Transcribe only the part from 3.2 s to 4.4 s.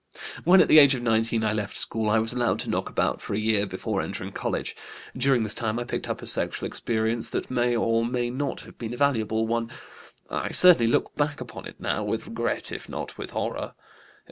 for a year before entering